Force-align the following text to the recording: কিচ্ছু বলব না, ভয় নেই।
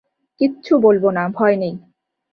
কিচ্ছু 0.41 0.73
বলব 0.79 1.03
না, 1.09 1.23
ভয় 1.29 1.55
নেই। 1.55 1.73